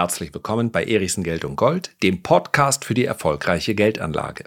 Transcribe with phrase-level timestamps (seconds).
[0.00, 4.44] Herzlich willkommen bei Erichsen Geld und Gold, dem Podcast für die erfolgreiche Geldanlage.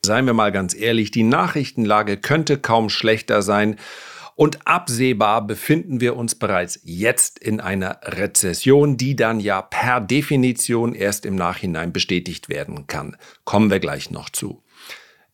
[0.00, 3.80] Seien wir mal ganz ehrlich, die Nachrichtenlage könnte kaum schlechter sein
[4.36, 10.94] und absehbar befinden wir uns bereits jetzt in einer Rezession, die dann ja per Definition
[10.94, 13.16] erst im Nachhinein bestätigt werden kann.
[13.42, 14.62] Kommen wir gleich noch zu.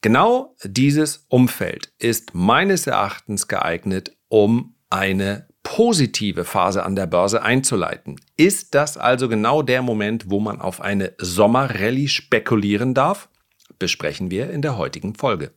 [0.01, 8.17] Genau dieses Umfeld ist meines Erachtens geeignet, um eine positive Phase an der Börse einzuleiten.
[8.37, 13.29] Ist das also genau der Moment, wo man auf eine Sommerrallye spekulieren darf?
[13.79, 15.53] Besprechen wir in der heutigen Folge.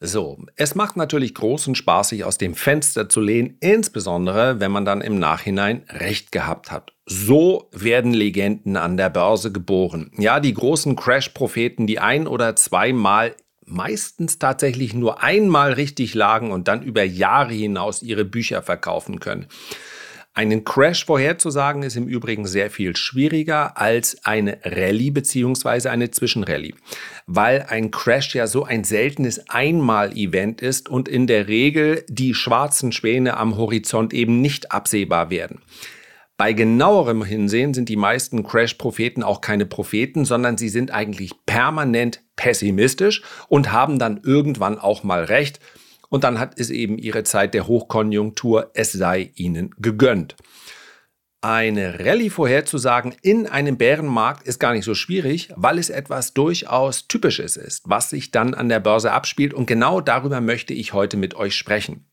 [0.00, 4.84] So, es macht natürlich großen Spaß, sich aus dem Fenster zu lehnen, insbesondere wenn man
[4.84, 6.92] dann im Nachhinein recht gehabt hat.
[7.04, 10.12] So werden Legenden an der Börse geboren.
[10.16, 13.34] Ja, die großen Crash-Propheten, die ein oder zweimal
[13.68, 19.46] meistens tatsächlich nur einmal richtig lagen und dann über Jahre hinaus ihre Bücher verkaufen können.
[20.38, 25.88] Einen Crash vorherzusagen ist im Übrigen sehr viel schwieriger als eine Rallye bzw.
[25.88, 26.74] eine Zwischenrallye,
[27.26, 32.92] weil ein Crash ja so ein seltenes Einmal-Event ist und in der Regel die schwarzen
[32.92, 35.60] Schwäne am Horizont eben nicht absehbar werden.
[36.38, 42.22] Bei genauerem Hinsehen sind die meisten Crash-Propheten auch keine Propheten, sondern sie sind eigentlich permanent
[42.36, 45.58] pessimistisch und haben dann irgendwann auch mal recht.
[46.08, 50.36] Und dann hat es eben ihre Zeit der Hochkonjunktur, es sei ihnen gegönnt.
[51.40, 57.08] Eine Rallye vorherzusagen in einem Bärenmarkt ist gar nicht so schwierig, weil es etwas durchaus
[57.08, 59.54] Typisches ist, was sich dann an der Börse abspielt.
[59.54, 62.06] Und genau darüber möchte ich heute mit euch sprechen.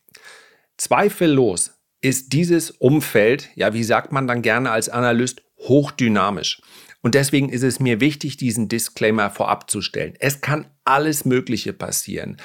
[0.77, 1.74] Zweifellos
[2.05, 6.61] ist dieses Umfeld, ja, wie sagt man dann gerne als Analyst, hochdynamisch.
[7.01, 10.13] Und deswegen ist es mir wichtig, diesen Disclaimer vorab zu stellen.
[10.19, 12.37] Es kann alles Mögliche passieren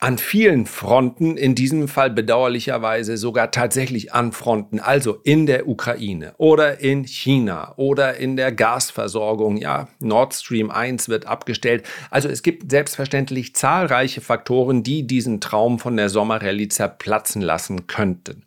[0.00, 6.32] an vielen Fronten, in diesem Fall bedauerlicherweise sogar tatsächlich an Fronten, also in der Ukraine
[6.38, 9.58] oder in China oder in der Gasversorgung.
[9.58, 11.84] Ja, Nord Stream 1 wird abgestellt.
[12.10, 18.44] Also es gibt selbstverständlich zahlreiche Faktoren, die diesen Traum von der Sommerrallye zerplatzen lassen könnten.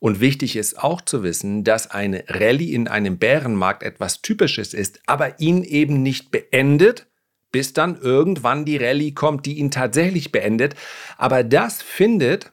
[0.00, 5.00] Und wichtig ist auch zu wissen, dass eine Rallye in einem Bärenmarkt etwas Typisches ist,
[5.06, 7.07] aber ihn eben nicht beendet,
[7.52, 10.74] bis dann irgendwann die Rallye kommt, die ihn tatsächlich beendet.
[11.16, 12.50] Aber das findet,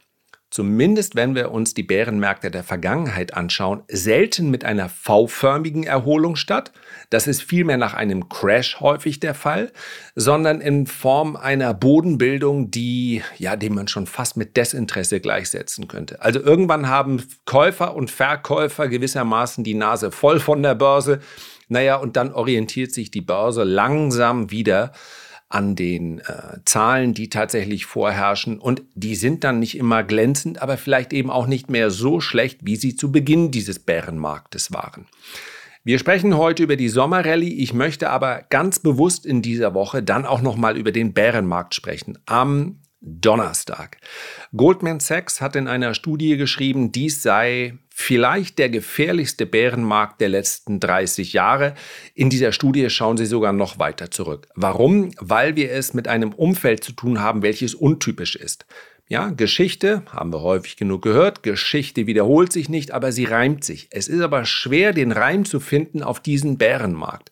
[0.55, 6.71] zumindest wenn wir uns die Bärenmärkte der Vergangenheit anschauen, selten mit einer V-förmigen Erholung statt.
[7.09, 9.73] Das ist vielmehr nach einem Crash häufig der Fall,
[10.15, 16.21] sondern in Form einer Bodenbildung, die, ja, dem man schon fast mit Desinteresse gleichsetzen könnte.
[16.21, 21.19] Also irgendwann haben Käufer und Verkäufer gewissermaßen die Nase voll von der Börse
[21.67, 24.91] naja, und dann orientiert sich die Börse langsam wieder
[25.49, 28.59] an den äh, Zahlen, die tatsächlich vorherrschen.
[28.59, 32.59] Und die sind dann nicht immer glänzend, aber vielleicht eben auch nicht mehr so schlecht,
[32.63, 35.05] wie sie zu Beginn dieses Bärenmarktes waren.
[35.83, 37.53] Wir sprechen heute über die Sommerrallye.
[37.61, 41.75] Ich möchte aber ganz bewusst in dieser Woche dann auch noch mal über den Bärenmarkt
[41.75, 42.17] sprechen.
[42.25, 43.97] Am Donnerstag.
[44.55, 50.81] Goldman Sachs hat in einer Studie geschrieben, dies sei vielleicht der gefährlichste Bärenmarkt der letzten
[50.81, 51.75] 30 Jahre.
[52.13, 54.49] In dieser Studie schauen sie sogar noch weiter zurück.
[54.53, 55.11] Warum?
[55.21, 58.65] Weil wir es mit einem Umfeld zu tun haben, welches untypisch ist.
[59.07, 61.41] Ja, Geschichte haben wir häufig genug gehört.
[61.41, 63.87] Geschichte wiederholt sich nicht, aber sie reimt sich.
[63.91, 67.31] Es ist aber schwer, den Reim zu finden auf diesen Bärenmarkt.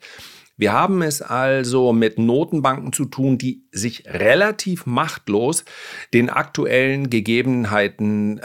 [0.56, 5.66] Wir haben es also mit Notenbanken zu tun, die sich relativ machtlos
[6.14, 8.40] den aktuellen Gegebenheiten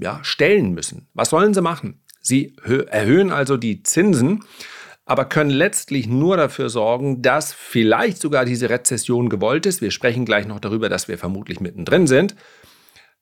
[0.00, 1.08] ja, stellen müssen.
[1.14, 2.02] Was sollen sie machen?
[2.20, 2.56] Sie
[2.90, 4.44] erhöhen also die Zinsen,
[5.06, 9.80] aber können letztlich nur dafür sorgen, dass vielleicht sogar diese Rezession gewollt ist.
[9.80, 12.36] Wir sprechen gleich noch darüber, dass wir vermutlich mittendrin sind.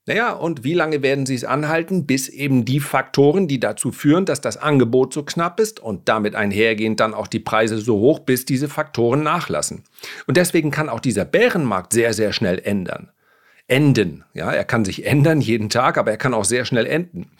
[0.04, 4.24] Naja, und wie lange werden sie es anhalten, bis eben die Faktoren, die dazu führen,
[4.24, 8.20] dass das Angebot so knapp ist und damit einhergehend dann auch die Preise so hoch,
[8.20, 9.84] bis diese Faktoren nachlassen.
[10.26, 13.10] Und deswegen kann auch dieser Bärenmarkt sehr, sehr schnell ändern
[13.68, 14.24] enden.
[14.34, 17.30] Ja, er kann sich ändern jeden Tag, aber er kann auch sehr schnell enden.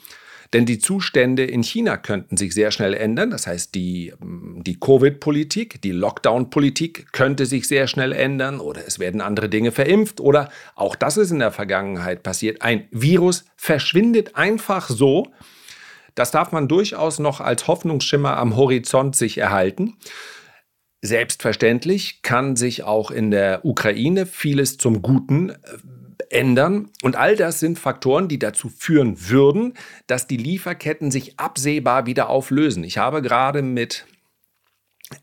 [0.53, 3.31] Denn die Zustände in China könnten sich sehr schnell ändern.
[3.31, 9.21] Das heißt, die, die Covid-Politik, die Lockdown-Politik könnte sich sehr schnell ändern oder es werden
[9.21, 12.63] andere Dinge verimpft oder auch das ist in der Vergangenheit passiert.
[12.63, 15.27] Ein Virus verschwindet einfach so.
[16.15, 19.97] Das darf man durchaus noch als Hoffnungsschimmer am Horizont sich erhalten.
[21.03, 25.55] Selbstverständlich kann sich auch in der Ukraine vieles zum Guten äh,
[26.31, 26.91] ändern.
[27.03, 29.75] Und all das sind Faktoren, die dazu führen würden,
[30.07, 32.85] dass die Lieferketten sich absehbar wieder auflösen.
[32.85, 34.07] Ich habe gerade mit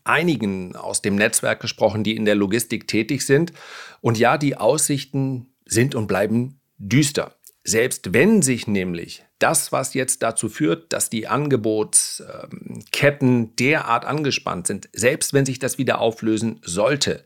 [0.04, 3.52] einigen aus dem Netzwerk gesprochen, die in der Logistik tätig sind.
[4.00, 7.34] Und ja, die Aussichten sind und bleiben düster.
[7.62, 14.88] Selbst wenn sich nämlich das, was jetzt dazu führt, dass die Angebotsketten derart angespannt sind,
[14.92, 17.24] selbst wenn sich das wieder auflösen sollte,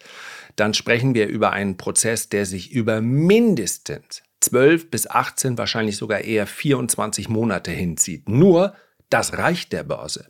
[0.56, 6.20] dann sprechen wir über einen Prozess, der sich über mindestens 12 bis 18, wahrscheinlich sogar
[6.20, 8.28] eher 24 Monate hinzieht.
[8.28, 8.74] Nur,
[9.10, 10.26] das reicht der Börse.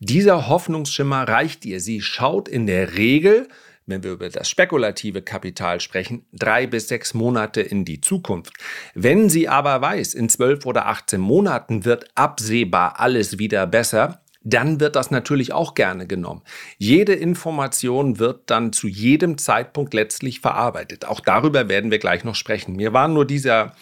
[0.00, 1.80] Dieser Hoffnungsschimmer reicht ihr.
[1.80, 3.48] Sie schaut in der Regel
[3.86, 8.54] wenn wir über das spekulative Kapital sprechen, drei bis sechs Monate in die Zukunft.
[8.94, 14.78] Wenn sie aber weiß, in zwölf oder 18 Monaten wird absehbar alles wieder besser, dann
[14.78, 16.42] wird das natürlich auch gerne genommen.
[16.78, 21.06] Jede Information wird dann zu jedem Zeitpunkt letztlich verarbeitet.
[21.06, 22.76] Auch darüber werden wir gleich noch sprechen.
[22.76, 23.74] Mir war nur dieser,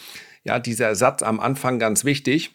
[0.45, 2.53] ja, dieser Satz am Anfang ganz wichtig,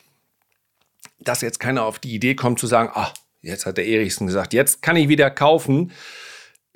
[1.19, 4.53] dass jetzt keiner auf die Idee kommt zu sagen, ach, jetzt hat der Erichsen gesagt,
[4.53, 5.91] jetzt kann ich wieder kaufen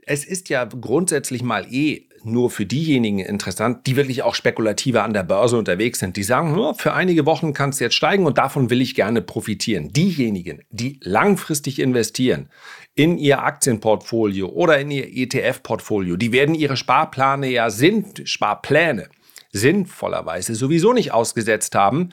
[0.05, 5.13] es ist ja grundsätzlich mal eh nur für diejenigen interessant, die wirklich auch spekulativer an
[5.13, 6.17] der Börse unterwegs sind.
[6.17, 9.21] Die sagen, nur für einige Wochen kann es jetzt steigen und davon will ich gerne
[9.21, 9.91] profitieren.
[9.91, 12.49] Diejenigen, die langfristig investieren
[12.95, 19.09] in ihr Aktienportfolio oder in ihr ETF-Portfolio, die werden ihre Sparpläne ja sind Sparpläne
[19.51, 22.09] sinnvollerweise sowieso nicht ausgesetzt haben,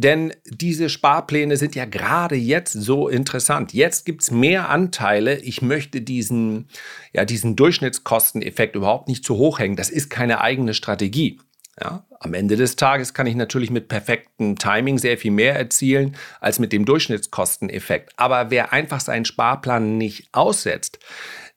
[0.00, 3.74] denn diese Sparpläne sind ja gerade jetzt so interessant.
[3.74, 5.38] Jetzt gibt es mehr Anteile.
[5.40, 6.68] Ich möchte diesen,
[7.12, 9.76] ja, diesen Durchschnittskosteneffekt überhaupt nicht zu hoch hängen.
[9.76, 11.38] Das ist keine eigene Strategie.
[11.80, 16.16] Ja, am Ende des Tages kann ich natürlich mit perfektem Timing sehr viel mehr erzielen
[16.40, 18.12] als mit dem Durchschnittskosteneffekt.
[18.16, 20.98] Aber wer einfach seinen Sparplan nicht aussetzt,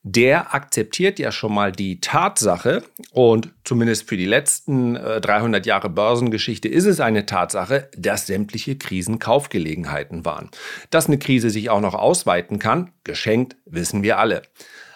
[0.03, 5.89] der akzeptiert ja schon mal die Tatsache, und zumindest für die letzten äh, 300 Jahre
[5.89, 10.49] Börsengeschichte ist es eine Tatsache, dass sämtliche Krisen Kaufgelegenheiten waren.
[10.89, 14.41] Dass eine Krise sich auch noch ausweiten kann, geschenkt, wissen wir alle.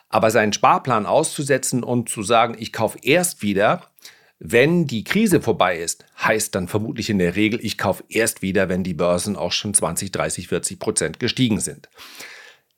[0.09, 3.83] Aber seinen Sparplan auszusetzen und zu sagen, ich kaufe erst wieder,
[4.39, 8.69] wenn die Krise vorbei ist, heißt dann vermutlich in der Regel, ich kaufe erst wieder,
[8.69, 11.89] wenn die Börsen auch schon 20, 30, 40 Prozent gestiegen sind.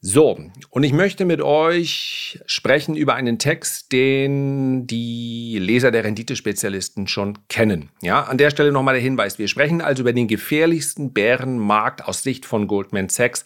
[0.01, 7.07] So, und ich möchte mit euch sprechen über einen Text, den die Leser der Renditespezialisten
[7.07, 7.89] schon kennen.
[8.01, 9.39] Ja, an der Stelle nochmal der Hinweis.
[9.39, 13.43] Wir sprechen also über den gefährlichsten Bärenmarkt aus Sicht von Goldman Sachs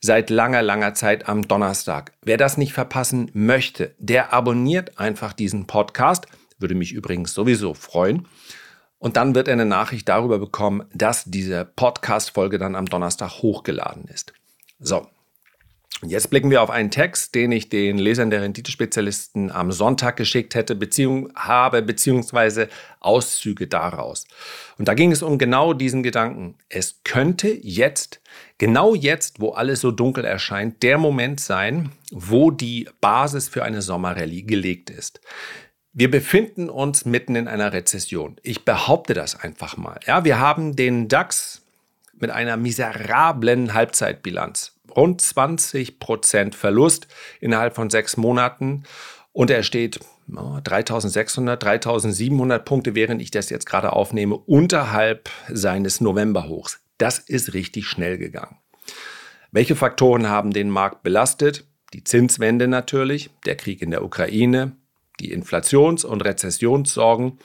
[0.00, 2.12] seit langer, langer Zeit am Donnerstag.
[2.22, 6.28] Wer das nicht verpassen möchte, der abonniert einfach diesen Podcast.
[6.60, 8.28] Würde mich übrigens sowieso freuen.
[8.98, 14.04] Und dann wird er eine Nachricht darüber bekommen, dass diese Podcast-Folge dann am Donnerstag hochgeladen
[14.04, 14.34] ist.
[14.78, 15.08] So,
[16.02, 20.54] Jetzt blicken wir auf einen Text, den ich den Lesern der Renditespezialisten am Sonntag geschickt
[20.54, 22.68] hätte, beziehung, habe, beziehungsweise
[23.00, 24.26] Auszüge daraus.
[24.78, 26.54] Und da ging es um genau diesen Gedanken.
[26.70, 28.22] Es könnte jetzt,
[28.56, 33.82] genau jetzt, wo alles so dunkel erscheint, der Moment sein, wo die Basis für eine
[33.82, 35.20] Sommerrallye gelegt ist.
[35.92, 38.36] Wir befinden uns mitten in einer Rezession.
[38.42, 40.00] Ich behaupte das einfach mal.
[40.06, 41.62] Ja, wir haben den DAX
[42.20, 47.08] mit einer miserablen Halbzeitbilanz rund 20 Prozent Verlust
[47.40, 48.84] innerhalb von sechs Monaten.
[49.32, 56.80] Und er steht 3600, 3700 Punkte, während ich das jetzt gerade aufnehme, unterhalb seines Novemberhochs.
[56.98, 58.58] Das ist richtig schnell gegangen.
[59.52, 61.64] Welche Faktoren haben den Markt belastet?
[61.92, 64.76] Die Zinswende natürlich, der Krieg in der Ukraine,
[65.18, 67.38] die Inflations- und Rezessionssorgen.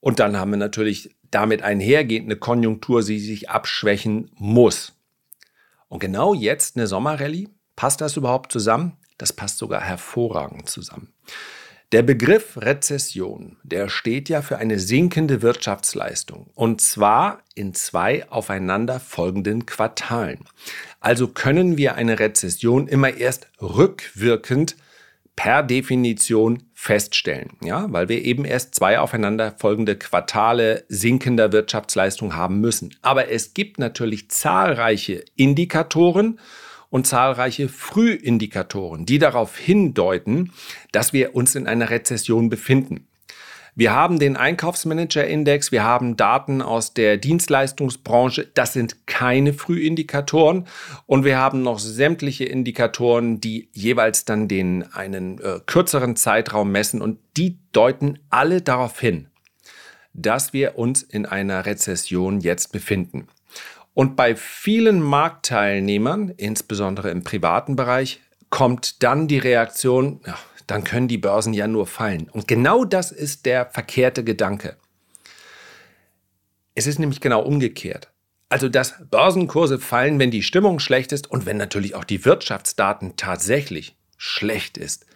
[0.00, 4.97] Und dann haben wir natürlich damit einhergehende Konjunktur, die sich abschwächen muss.
[5.88, 8.96] Und genau jetzt eine Sommerrallye, passt das überhaupt zusammen?
[9.16, 11.12] Das passt sogar hervorragend zusammen.
[11.90, 19.00] Der Begriff Rezession, der steht ja für eine sinkende Wirtschaftsleistung und zwar in zwei aufeinander
[19.00, 20.44] folgenden Quartalen.
[21.00, 24.76] Also können wir eine Rezession immer erst rückwirkend
[25.34, 32.94] per Definition feststellen, ja, weil wir eben erst zwei aufeinanderfolgende Quartale sinkender Wirtschaftsleistung haben müssen.
[33.02, 36.38] Aber es gibt natürlich zahlreiche Indikatoren
[36.88, 40.52] und zahlreiche Frühindikatoren, die darauf hindeuten,
[40.92, 43.07] dass wir uns in einer Rezession befinden.
[43.78, 48.48] Wir haben den Einkaufsmanager-Index, wir haben Daten aus der Dienstleistungsbranche.
[48.52, 50.66] Das sind keine Frühindikatoren.
[51.06, 57.00] Und wir haben noch sämtliche Indikatoren, die jeweils dann den einen äh, kürzeren Zeitraum messen.
[57.00, 59.28] Und die deuten alle darauf hin,
[60.12, 63.28] dass wir uns in einer Rezession jetzt befinden.
[63.94, 68.18] Und bei vielen Marktteilnehmern, insbesondere im privaten Bereich,
[68.50, 70.36] kommt dann die Reaktion, ja,
[70.68, 72.28] dann können die Börsen ja nur fallen.
[72.30, 74.76] Und genau das ist der verkehrte Gedanke.
[76.74, 78.12] Es ist nämlich genau umgekehrt.
[78.50, 83.16] Also, dass Börsenkurse fallen, wenn die Stimmung schlecht ist und wenn natürlich auch die Wirtschaftsdaten
[83.16, 85.06] tatsächlich schlecht ist.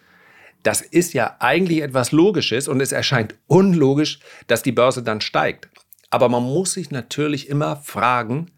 [0.63, 5.69] Das ist ja eigentlich etwas Logisches und es erscheint unlogisch, dass die Börse dann steigt.
[6.09, 8.51] Aber man muss sich natürlich immer fragen,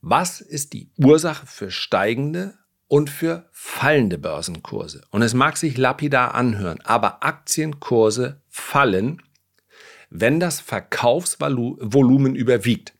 [0.00, 2.54] was ist die Ursache für steigende
[2.94, 5.02] und für fallende Börsenkurse?
[5.10, 9.20] Und es mag sich lapidar anhören, aber Aktienkurse fallen,
[10.10, 12.94] wenn das Verkaufsvolumen überwiegt.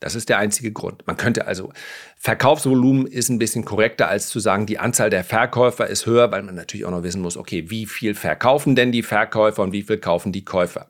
[0.00, 1.06] Das ist der einzige Grund.
[1.06, 1.74] Man könnte also,
[2.16, 6.42] Verkaufsvolumen ist ein bisschen korrekter als zu sagen, die Anzahl der Verkäufer ist höher, weil
[6.42, 9.82] man natürlich auch noch wissen muss, okay, wie viel verkaufen denn die Verkäufer und wie
[9.82, 10.88] viel kaufen die Käufer.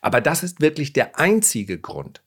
[0.00, 2.22] Aber das ist wirklich der einzige Grund.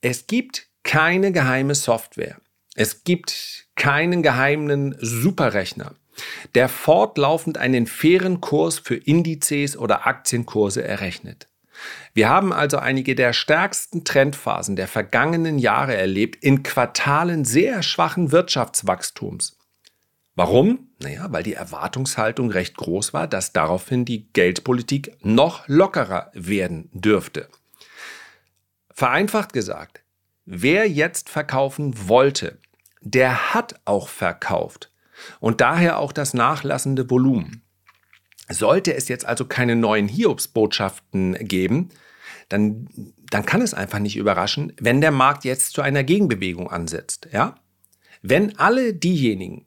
[0.00, 2.40] Es gibt keine geheime Software.
[2.74, 5.94] Es gibt keinen geheimen Superrechner,
[6.54, 11.48] der fortlaufend einen fairen Kurs für Indizes oder Aktienkurse errechnet.
[12.14, 18.30] Wir haben also einige der stärksten Trendphasen der vergangenen Jahre erlebt in Quartalen sehr schwachen
[18.30, 19.58] Wirtschaftswachstums.
[20.34, 20.88] Warum?
[21.02, 27.48] Naja, weil die Erwartungshaltung recht groß war, dass daraufhin die Geldpolitik noch lockerer werden dürfte.
[28.90, 30.02] Vereinfacht gesagt,
[30.46, 32.58] wer jetzt verkaufen wollte,
[33.02, 34.90] der hat auch verkauft
[35.40, 37.62] und daher auch das nachlassende Volumen.
[38.48, 41.90] Sollte es jetzt also keine neuen Hiobsbotschaften geben,
[42.48, 42.88] dann,
[43.30, 47.28] dann kann es einfach nicht überraschen, wenn der Markt jetzt zu einer Gegenbewegung ansetzt.
[47.32, 47.56] Ja?
[48.20, 49.66] Wenn alle diejenigen,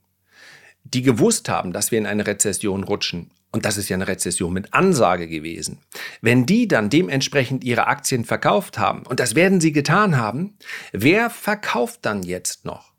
[0.84, 4.54] die gewusst haben, dass wir in eine Rezession rutschen, und das ist ja eine Rezession
[4.54, 5.80] mit Ansage gewesen,
[6.22, 10.58] wenn die dann dementsprechend ihre Aktien verkauft haben, und das werden sie getan haben,
[10.92, 12.94] wer verkauft dann jetzt noch?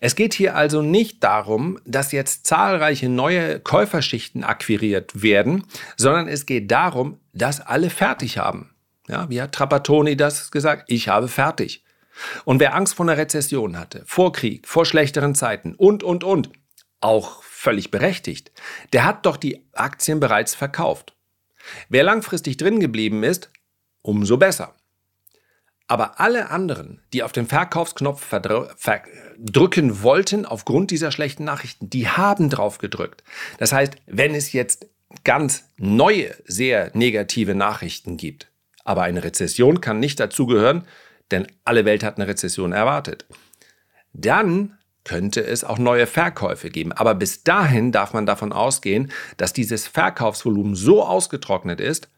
[0.00, 5.64] Es geht hier also nicht darum, dass jetzt zahlreiche neue Käuferschichten akquiriert werden,
[5.96, 8.70] sondern es geht darum, dass alle fertig haben.
[9.08, 10.84] Ja, wie hat Trapattoni das gesagt?
[10.88, 11.84] Ich habe fertig.
[12.44, 16.50] Und wer Angst vor einer Rezession hatte, vor Krieg, vor schlechteren Zeiten und, und, und,
[17.00, 18.50] auch völlig berechtigt,
[18.92, 21.14] der hat doch die Aktien bereits verkauft.
[21.88, 23.50] Wer langfristig drin geblieben ist,
[24.02, 24.74] umso besser.
[25.88, 28.28] Aber alle anderen, die auf den Verkaufsknopf
[29.38, 33.24] drücken wollten aufgrund dieser schlechten Nachrichten, die haben drauf gedrückt.
[33.58, 34.86] Das heißt, wenn es jetzt
[35.24, 38.52] ganz neue, sehr negative Nachrichten gibt,
[38.84, 40.84] aber eine Rezession kann nicht dazugehören,
[41.30, 43.26] denn alle Welt hat eine Rezession erwartet,
[44.12, 46.92] dann könnte es auch neue Verkäufe geben.
[46.92, 52.10] Aber bis dahin darf man davon ausgehen, dass dieses Verkaufsvolumen so ausgetrocknet ist,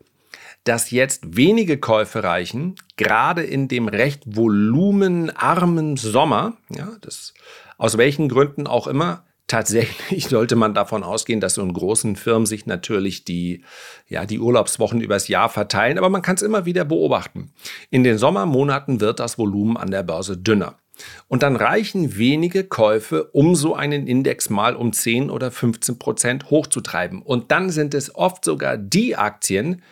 [0.65, 7.35] dass jetzt wenige Käufe reichen, gerade in dem recht volumenarmen Sommer, ja, das,
[7.79, 12.47] aus welchen Gründen auch immer, Tatsächlich sollte man davon ausgehen, dass so in großen Firmen
[12.47, 13.65] sich natürlich die,
[14.09, 17.51] ja, die Urlaubswochen übers Jahr verteilen, aber man kann es immer wieder beobachten.
[17.91, 20.79] In den Sommermonaten wird das Volumen an der Börse dünner.
[21.27, 26.51] Und dann reichen wenige Käufe, um so einen Index mal um 10 oder 15 Prozent
[26.51, 27.21] hochzutreiben.
[27.21, 29.83] Und dann sind es oft sogar die Aktien,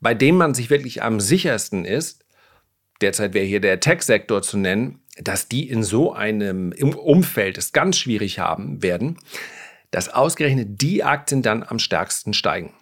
[0.00, 2.24] bei dem man sich wirklich am sichersten ist,
[3.00, 7.98] derzeit wäre hier der Tech-Sektor zu nennen, dass die in so einem Umfeld es ganz
[7.98, 9.18] schwierig haben werden,
[9.90, 12.72] dass ausgerechnet die Aktien dann am stärksten steigen.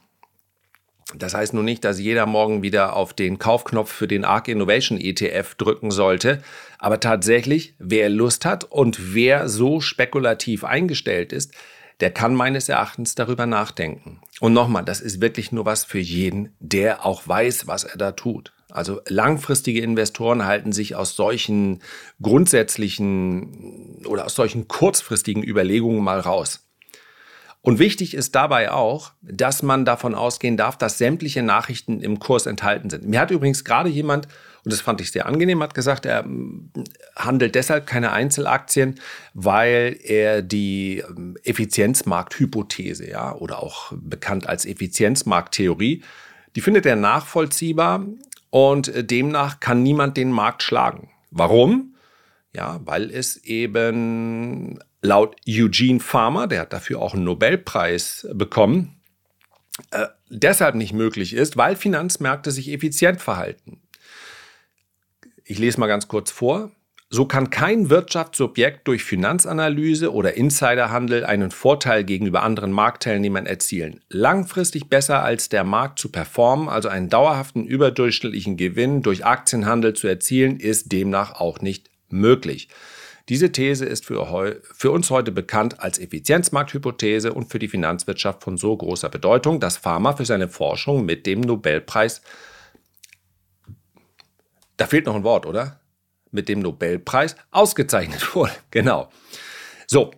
[1.16, 4.99] Das heißt nun nicht, dass jeder morgen wieder auf den Kaufknopf für den ARK Innovation
[4.99, 6.42] ETF drücken sollte,
[6.78, 11.52] aber tatsächlich, wer Lust hat und wer so spekulativ eingestellt ist,
[12.00, 14.21] der kann meines Erachtens darüber nachdenken.
[14.44, 18.12] Und nochmal, das ist wirklich nur was für jeden, der auch weiß, was er da
[18.12, 18.52] tut.
[18.68, 21.80] Also langfristige Investoren halten sich aus solchen
[22.20, 26.68] grundsätzlichen oder aus solchen kurzfristigen Überlegungen mal raus.
[27.62, 32.44] Und wichtig ist dabei auch, dass man davon ausgehen darf, dass sämtliche Nachrichten im Kurs
[32.44, 33.08] enthalten sind.
[33.08, 34.28] Mir hat übrigens gerade jemand
[34.64, 36.71] und das fand ich sehr angenehm, hat gesagt, er ähm,
[37.16, 38.99] handelt deshalb keine Einzelaktien,
[39.35, 46.02] weil er die ähm, Effizienzmarkthypothese, ja, oder auch bekannt als Effizienzmarkttheorie,
[46.56, 48.06] die findet er nachvollziehbar
[48.50, 51.11] und äh, demnach kann niemand den Markt schlagen.
[51.30, 51.97] Warum?
[52.54, 59.02] Ja, weil es eben laut Eugene Farmer, der hat dafür auch einen Nobelpreis bekommen,
[59.90, 63.83] äh, deshalb nicht möglich ist, weil Finanzmärkte sich effizient verhalten.
[65.46, 66.70] Ich lese mal ganz kurz vor.
[67.10, 74.00] So kann kein Wirtschaftsobjekt durch Finanzanalyse oder Insiderhandel einen Vorteil gegenüber anderen Marktteilnehmern erzielen.
[74.08, 80.08] Langfristig besser als der Markt zu performen, also einen dauerhaften überdurchschnittlichen Gewinn durch Aktienhandel zu
[80.08, 82.68] erzielen, ist demnach auch nicht möglich.
[83.28, 88.56] Diese These ist für, für, uns heute bekannt als Effizienzmarkthypothese und für die Finanzwirtschaft von
[88.56, 92.22] so großer Bedeutung, dass Pharma für seine Forschung mit dem Nobelpreis
[94.76, 95.80] da fehlt noch ein Wort, oder?
[96.30, 98.52] Mit dem Nobelpreis ausgezeichnet wurde.
[98.70, 99.08] Genau.
[99.86, 100.12] So,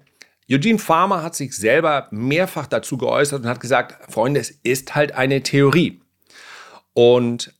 [0.50, 5.12] Eugene Farmer hat sich selber mehrfach dazu geäußert und hat gesagt, Freunde, es ist halt
[5.12, 6.00] eine Theorie.
[6.94, 7.52] Und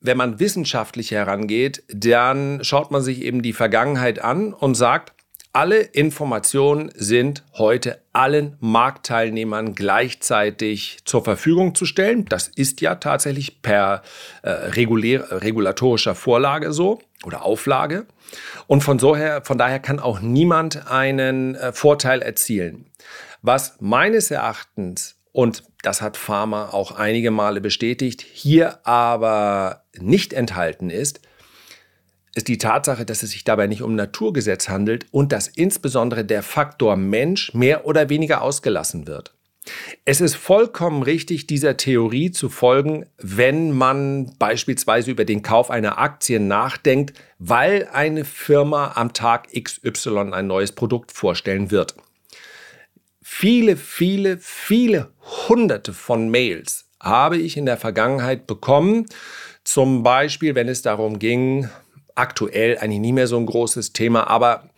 [0.00, 5.12] wenn man wissenschaftlich herangeht, dann schaut man sich eben die Vergangenheit an und sagt,
[5.56, 12.26] alle Informationen sind heute allen Marktteilnehmern gleichzeitig zur Verfügung zu stellen.
[12.26, 14.02] Das ist ja tatsächlich per
[14.42, 18.04] äh, regulatorischer Vorlage so oder Auflage.
[18.66, 22.90] Und von, so her, von daher kann auch niemand einen äh, Vorteil erzielen.
[23.40, 30.90] Was meines Erachtens, und das hat Pharma auch einige Male bestätigt, hier aber nicht enthalten
[30.90, 31.22] ist,
[32.36, 36.42] ist die Tatsache, dass es sich dabei nicht um Naturgesetz handelt und dass insbesondere der
[36.42, 39.32] Faktor Mensch mehr oder weniger ausgelassen wird.
[40.04, 45.98] Es ist vollkommen richtig, dieser Theorie zu folgen, wenn man beispielsweise über den Kauf einer
[45.98, 51.96] Aktie nachdenkt, weil eine Firma am Tag XY ein neues Produkt vorstellen wird.
[53.22, 55.10] Viele, viele, viele
[55.48, 59.06] hunderte von Mails habe ich in der Vergangenheit bekommen,
[59.64, 61.68] zum Beispiel, wenn es darum ging,
[62.16, 64.70] aktuell eigentlich nie mehr so ein großes Thema, aber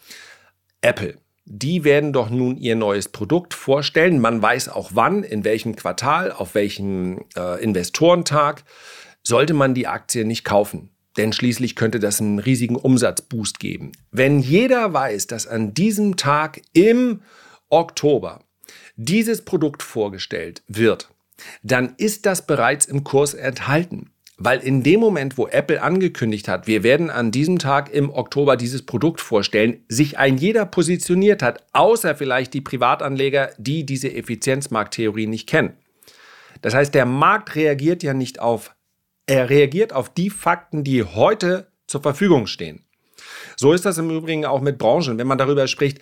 [0.82, 1.16] Apple.
[1.50, 4.20] Die werden doch nun ihr neues Produkt vorstellen.
[4.20, 8.64] Man weiß auch wann, in welchem Quartal, auf welchem äh, Investorentag.
[9.22, 13.92] Sollte man die Aktie nicht kaufen, denn schließlich könnte das einen riesigen Umsatzboost geben.
[14.10, 17.22] Wenn jeder weiß, dass an diesem Tag im
[17.70, 18.40] Oktober
[18.96, 21.08] dieses Produkt vorgestellt wird,
[21.62, 24.10] dann ist das bereits im Kurs enthalten.
[24.40, 28.56] Weil in dem Moment, wo Apple angekündigt hat, wir werden an diesem Tag im Oktober
[28.56, 35.26] dieses Produkt vorstellen, sich ein jeder positioniert hat, außer vielleicht die Privatanleger, die diese Effizienzmarkttheorie
[35.26, 35.72] nicht kennen.
[36.62, 38.76] Das heißt, der Markt reagiert ja nicht auf,
[39.26, 42.84] er reagiert auf die Fakten, die heute zur Verfügung stehen.
[43.56, 45.18] So ist das im Übrigen auch mit Branchen.
[45.18, 45.98] Wenn man darüber spricht,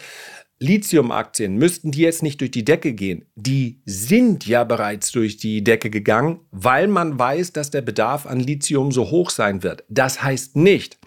[0.58, 3.26] Lithium-Aktien, müssten die jetzt nicht durch die Decke gehen?
[3.34, 8.40] Die sind ja bereits durch die Decke gegangen, weil man weiß, dass der Bedarf an
[8.40, 9.84] Lithium so hoch sein wird.
[9.88, 10.98] Das heißt nicht,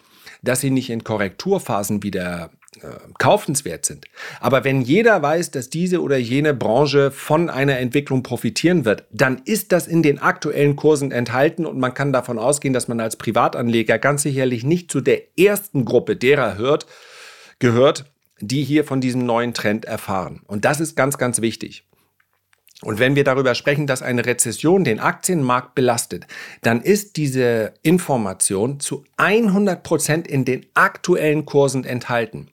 [0.43, 2.51] dass sie nicht in Korrekturphasen wieder
[2.81, 2.87] äh,
[3.17, 4.05] kaufenswert sind.
[4.39, 9.41] Aber wenn jeder weiß, dass diese oder jene Branche von einer Entwicklung profitieren wird, dann
[9.45, 13.15] ist das in den aktuellen Kursen enthalten und man kann davon ausgehen, dass man als
[13.15, 16.85] Privatanleger ganz sicherlich nicht zu der ersten Gruppe derer hört,
[17.57, 18.05] gehört,
[18.41, 20.41] die hier von diesem neuen Trend erfahren.
[20.47, 21.85] Und das ist ganz, ganz wichtig.
[22.81, 26.27] Und wenn wir darüber sprechen, dass eine Rezession den Aktienmarkt belastet,
[26.61, 32.51] dann ist diese Information zu 100 Prozent in den aktuellen Kursen enthalten.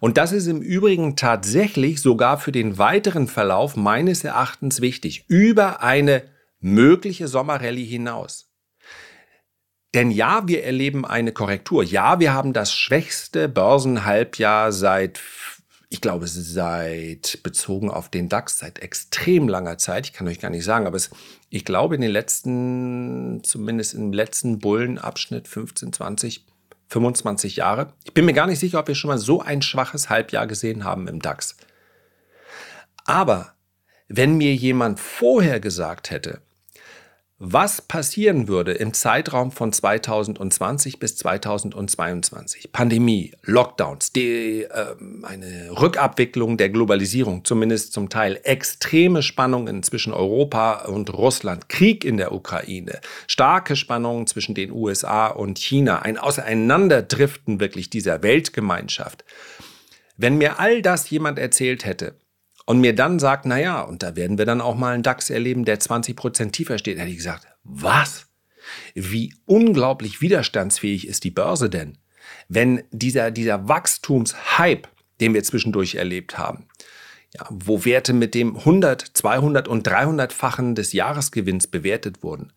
[0.00, 5.82] Und das ist im Übrigen tatsächlich sogar für den weiteren Verlauf meines Erachtens wichtig, über
[5.82, 6.24] eine
[6.60, 8.43] mögliche Sommerrallye hinaus.
[9.94, 11.84] Denn ja, wir erleben eine Korrektur.
[11.84, 15.20] Ja, wir haben das schwächste Börsenhalbjahr seit,
[15.88, 20.06] ich glaube, seit bezogen auf den DAX, seit extrem langer Zeit.
[20.06, 21.10] Ich kann euch gar nicht sagen, aber es,
[21.48, 26.44] ich glaube, in den letzten, zumindest im letzten Bullenabschnitt 15, 20,
[26.88, 27.92] 25 Jahre.
[28.02, 30.82] Ich bin mir gar nicht sicher, ob wir schon mal so ein schwaches Halbjahr gesehen
[30.82, 31.56] haben im DAX.
[33.04, 33.54] Aber
[34.08, 36.40] wenn mir jemand vorher gesagt hätte,
[37.38, 42.70] was passieren würde im Zeitraum von 2020 bis 2022.
[42.70, 50.84] Pandemie, Lockdowns, die, äh, eine Rückabwicklung der Globalisierung, zumindest zum Teil, extreme Spannungen zwischen Europa
[50.84, 57.58] und Russland, Krieg in der Ukraine, starke Spannungen zwischen den USA und China, ein Auseinanderdriften
[57.58, 59.24] wirklich dieser Weltgemeinschaft.
[60.16, 62.14] Wenn mir all das jemand erzählt hätte,
[62.66, 65.30] und mir dann sagt, na ja, und da werden wir dann auch mal einen DAX
[65.30, 68.26] erleben, der 20 Prozent tiefer steht, hätte ich gesagt, was?
[68.94, 71.98] Wie unglaublich widerstandsfähig ist die Börse denn?
[72.48, 74.88] Wenn dieser, dieser Wachstumshype,
[75.20, 76.66] den wir zwischendurch erlebt haben,
[77.34, 82.52] ja, wo Werte mit dem 100, 200 und 300-fachen des Jahresgewinns bewertet wurden,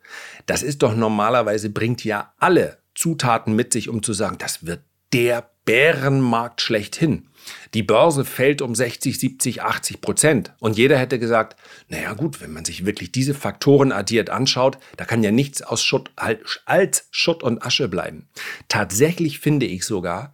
[0.46, 4.82] das ist doch normalerweise, bringt ja alle Zutaten mit sich, um zu sagen, das wird
[5.14, 7.28] der Bärenmarkt schlechthin.
[7.74, 10.54] Die Börse fällt um 60, 70, 80 Prozent.
[10.60, 11.58] Und jeder hätte gesagt,
[11.90, 15.84] naja gut, wenn man sich wirklich diese Faktoren addiert anschaut, da kann ja nichts aus
[15.84, 18.30] Schutt, als Schutt und Asche bleiben.
[18.68, 20.34] Tatsächlich finde ich sogar,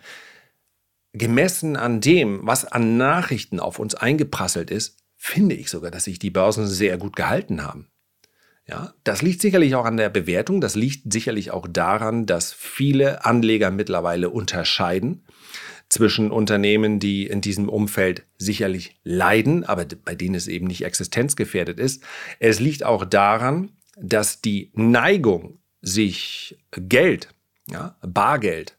[1.13, 6.19] gemessen an dem, was an Nachrichten auf uns eingeprasselt ist, finde ich sogar, dass sich
[6.19, 7.87] die Börsen sehr gut gehalten haben.
[8.65, 13.25] Ja, das liegt sicherlich auch an der Bewertung, das liegt sicherlich auch daran, dass viele
[13.25, 15.25] Anleger mittlerweile unterscheiden
[15.89, 21.77] zwischen Unternehmen, die in diesem Umfeld sicherlich leiden, aber bei denen es eben nicht existenzgefährdet
[21.77, 22.03] ist.
[22.39, 27.27] Es liegt auch daran, dass die Neigung, sich Geld,
[27.69, 28.77] ja, Bargeld,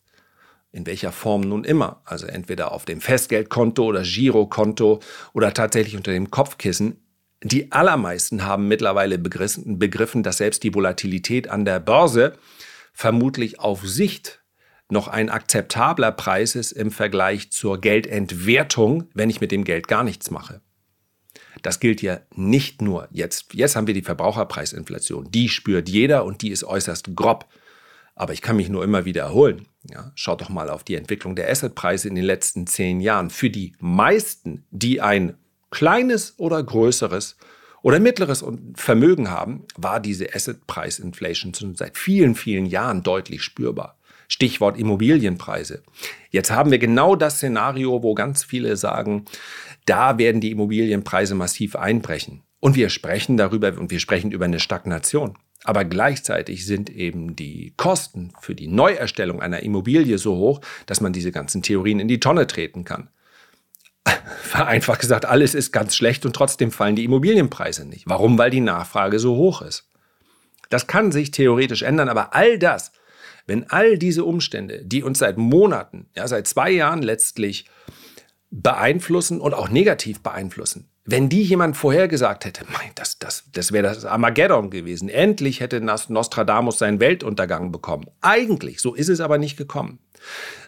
[0.73, 5.01] in welcher Form nun immer, also entweder auf dem Festgeldkonto oder Girokonto
[5.35, 7.04] oder tatsächlich unter dem Kopfkissen,
[7.45, 12.33] die allermeisten haben mittlerweile begriffen, dass selbst die Volatilität an der Börse
[12.95, 14.43] vermutlich auf Sicht
[14.89, 20.05] noch ein akzeptabler Preis ist im Vergleich zur Geldentwertung, wenn ich mit dem Geld gar
[20.05, 20.61] nichts mache.
[21.63, 23.55] Das gilt ja nicht nur jetzt.
[23.55, 25.31] Jetzt haben wir die Verbraucherpreisinflation.
[25.31, 27.47] Die spürt jeder und die ist äußerst grob.
[28.15, 29.67] Aber ich kann mich nur immer wieder erholen.
[29.83, 33.31] Ja, schaut doch mal auf die Entwicklung der Assetpreise in den letzten zehn Jahren.
[33.31, 35.37] Für die meisten, die ein
[35.75, 37.37] kleines oder größeres
[37.83, 38.45] oder mittleres
[38.77, 43.99] Vermögen haben, war diese Assetpreisinflation schon seit vielen, vielen Jahren deutlich spürbar.
[44.29, 45.83] Stichwort Immobilienpreise.
[46.31, 49.27] Jetzt haben wir genau das Szenario, wo ganz viele sagen,
[49.85, 52.43] da werden die Immobilienpreise massiv einbrechen.
[52.61, 55.37] Und wir sprechen darüber und wir sprechen über eine Stagnation.
[55.65, 61.13] Aber gleichzeitig sind eben die Kosten für die Neuerstellung einer Immobilie so hoch, dass man
[61.13, 63.09] diese ganzen Theorien in die Tonne treten kann.
[64.43, 68.09] Vereinfacht gesagt, alles ist ganz schlecht und trotzdem fallen die Immobilienpreise nicht.
[68.09, 68.39] Warum?
[68.39, 69.89] Weil die Nachfrage so hoch ist.
[70.71, 72.93] Das kann sich theoretisch ändern, aber all das
[73.47, 77.67] wenn all diese Umstände, die uns seit Monaten, ja, seit zwei Jahren letztlich
[78.51, 83.83] beeinflussen und auch negativ beeinflussen, wenn die jemand vorhergesagt hätte, mein, das, das, das wäre
[83.83, 85.11] das Armageddon gewesen.
[85.11, 88.07] Endlich hätte Nostradamus seinen Weltuntergang bekommen.
[88.23, 89.99] Eigentlich, so ist es aber nicht gekommen.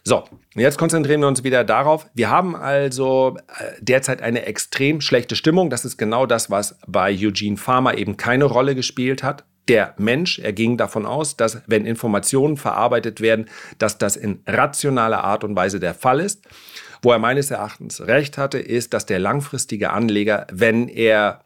[0.05, 2.07] So, jetzt konzentrieren wir uns wieder darauf.
[2.14, 5.71] Wir haben also äh, derzeit eine extrem schlechte Stimmung.
[5.71, 10.38] Das ist genau das, was bei Eugene Farmer eben keine Rolle gespielt hat der Mensch,
[10.38, 13.47] er ging davon aus, dass wenn Informationen verarbeitet werden,
[13.79, 16.45] dass das in rationaler Art und Weise der Fall ist.
[17.03, 21.45] Wo er meines Erachtens recht hatte, ist, dass der langfristige Anleger, wenn er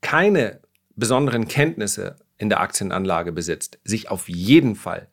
[0.00, 0.60] keine
[0.96, 5.08] besonderen Kenntnisse in der Aktienanlage besitzt, sich auf jeden Fall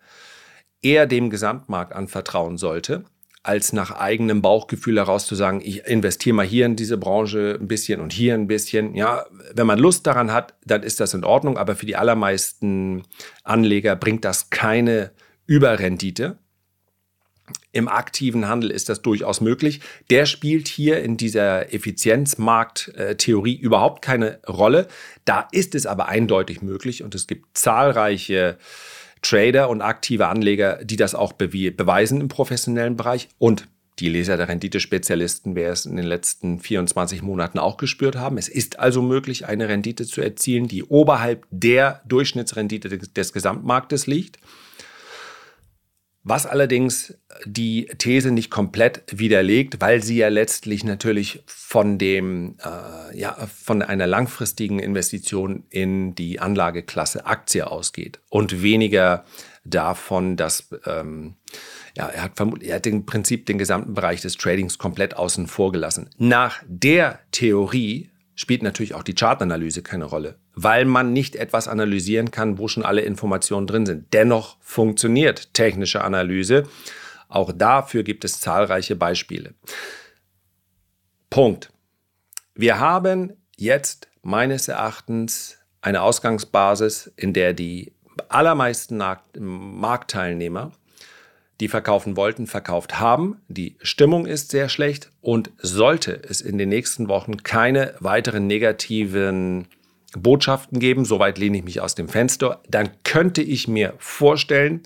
[0.82, 3.04] eher dem Gesamtmarkt anvertrauen sollte
[3.48, 7.70] als nach eigenem Bauchgefühl heraus zu sagen, ich investiere mal hier in diese Branche ein
[7.70, 8.94] bisschen und hier ein bisschen.
[8.94, 13.04] Ja, wenn man Lust daran hat, dann ist das in Ordnung, aber für die allermeisten
[13.46, 15.12] Anleger bringt das keine
[15.46, 16.40] Überrendite.
[17.72, 19.80] Im aktiven Handel ist das durchaus möglich.
[20.10, 24.90] Der spielt hier in dieser Effizienzmarkttheorie überhaupt keine Rolle.
[25.24, 28.58] Da ist es aber eindeutig möglich und es gibt zahlreiche
[29.21, 33.67] Trader und aktive Anleger, die das auch beweisen im professionellen Bereich und
[33.99, 38.38] die Leser der Renditespezialisten werden es in den letzten 24 Monaten auch gespürt haben.
[38.38, 44.38] Es ist also möglich, eine Rendite zu erzielen, die oberhalb der Durchschnittsrendite des Gesamtmarktes liegt
[46.30, 53.18] was allerdings die These nicht komplett widerlegt, weil sie ja letztlich natürlich von dem, äh,
[53.18, 59.24] ja, von einer langfristigen Investition in die Anlageklasse Aktie ausgeht und weniger
[59.63, 61.36] davon, dass ähm,
[61.96, 65.48] ja, er hat vermutlich, er hat im Prinzip den gesamten Bereich des Tradings komplett außen
[65.48, 66.10] vor gelassen.
[66.18, 72.32] Nach der Theorie spielt natürlich auch die Chartanalyse keine Rolle, weil man nicht etwas analysieren
[72.32, 74.12] kann, wo schon alle Informationen drin sind.
[74.12, 76.63] Dennoch funktioniert technische Analyse.
[77.30, 79.54] Auch dafür gibt es zahlreiche Beispiele.
[81.30, 81.72] Punkt.
[82.56, 87.93] Wir haben jetzt meines Erachtens eine Ausgangsbasis, in der die
[88.28, 89.00] allermeisten
[89.38, 90.72] Marktteilnehmer
[91.60, 93.41] die verkaufen wollten, verkauft haben.
[93.48, 99.67] Die Stimmung ist sehr schlecht und sollte es in den nächsten Wochen keine weiteren negativen
[100.13, 104.84] Botschaften geben, soweit lehne ich mich aus dem Fenster, dann könnte ich mir vorstellen,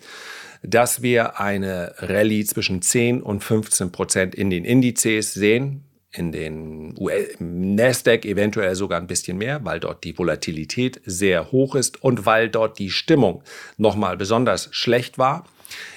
[0.63, 6.93] dass wir eine Rallye zwischen 10 und 15 Prozent in den Indizes sehen, in den
[7.39, 12.49] Nasdaq eventuell sogar ein bisschen mehr, weil dort die Volatilität sehr hoch ist und weil
[12.49, 13.43] dort die Stimmung
[13.77, 15.45] nochmal besonders schlecht war.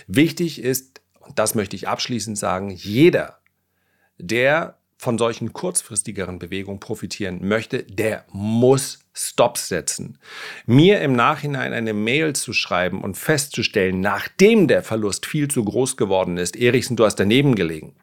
[0.06, 3.38] Wichtig ist, und das möchte ich abschließend sagen, jeder,
[4.18, 10.18] der von solchen kurzfristigeren Bewegungen profitieren möchte, der muss Stops setzen.
[10.66, 15.96] Mir im Nachhinein eine Mail zu schreiben und festzustellen, nachdem der Verlust viel zu groß
[15.96, 17.94] geworden ist, Erichsen, du hast daneben gelegen.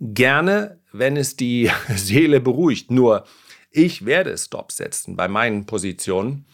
[0.00, 2.90] Gerne, wenn es die Seele beruhigt.
[2.90, 3.24] Nur
[3.70, 6.44] ich werde Stops setzen bei meinen Positionen.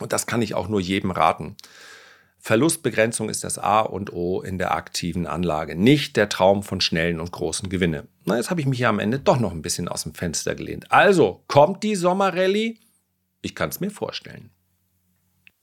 [0.00, 1.56] Und das kann ich auch nur jedem raten.
[2.46, 7.18] Verlustbegrenzung ist das A und O in der aktiven Anlage, nicht der Traum von schnellen
[7.18, 8.06] und großen Gewinne.
[8.26, 10.54] Na, jetzt habe ich mich hier am Ende doch noch ein bisschen aus dem Fenster
[10.54, 10.92] gelehnt.
[10.92, 12.76] Also, kommt die Sommerrallye?
[13.40, 14.50] Ich kann es mir vorstellen.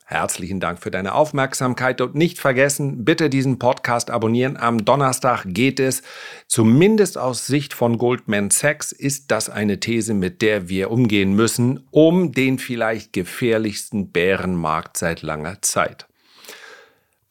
[0.06, 4.56] Herzlichen Dank für deine Aufmerksamkeit und nicht vergessen, bitte diesen Podcast abonnieren.
[4.56, 6.02] Am Donnerstag geht es,
[6.48, 11.86] zumindest aus Sicht von Goldman Sachs, ist das eine These, mit der wir umgehen müssen,
[11.92, 16.08] um den vielleicht gefährlichsten Bärenmarkt seit langer Zeit.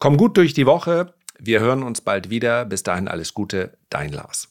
[0.02, 1.14] Komm gut durch die Woche.
[1.38, 2.64] Wir hören uns bald wieder.
[2.64, 4.48] Bis dahin alles Gute, dein Lars.